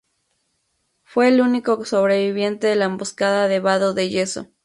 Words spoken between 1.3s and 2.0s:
único